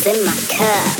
Bubbles 0.00 0.18
in 0.18 0.24
my 0.24 0.32
cup, 0.48 0.96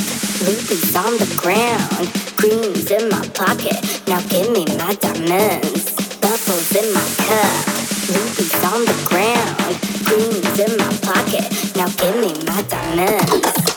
rubies 0.47 0.95
on 0.95 1.17
the 1.17 1.33
ground, 1.35 2.13
greens 2.37 2.91
in 2.91 3.09
my 3.09 3.27
pocket. 3.29 3.81
Now 4.07 4.21
give 4.29 4.51
me 4.51 4.63
my 4.77 4.93
diamonds. 4.93 5.89
Bubbles 6.21 6.75
in 6.75 6.93
my 6.93 7.01
cup, 7.17 7.65
rubies 8.13 8.53
on 8.63 8.85
the 8.85 8.93
ground, 9.09 9.73
greens 10.05 10.59
in 10.59 10.77
my 10.77 10.93
pocket. 11.01 11.49
Now 11.75 11.89
give 11.97 12.15
me 12.17 12.31
my 12.45 12.61
diamonds. 12.69 13.71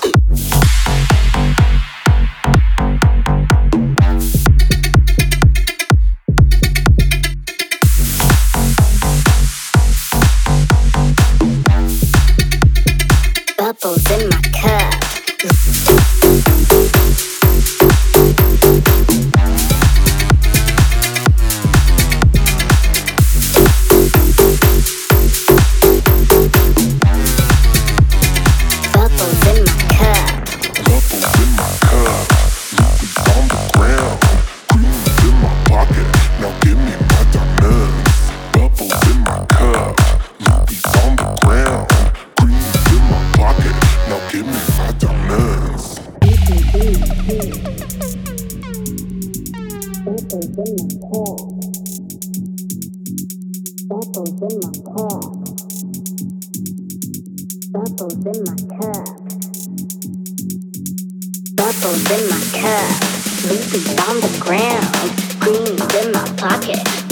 bubbles 13.56 14.10
in 14.10 14.28
my 14.28 14.42
cup. 14.52 15.03
Bubbles 15.44 16.13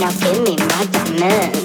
Now 0.03 0.11
give 0.11 0.43
me 0.43 0.57
my 0.57 0.85
diamonds. 0.91 1.62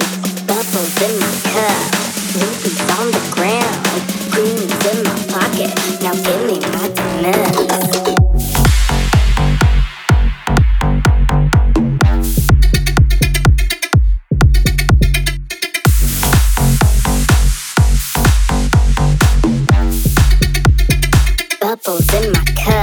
Bubbles 21.59 22.13
in 22.13 22.31
my 22.31 22.43
cup. 22.55 22.76